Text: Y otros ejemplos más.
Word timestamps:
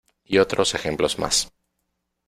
Y 0.25 0.39
otros 0.39 0.73
ejemplos 0.73 1.19
más. 1.19 1.53